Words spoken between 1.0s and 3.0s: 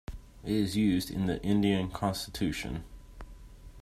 in the Indian Constitution.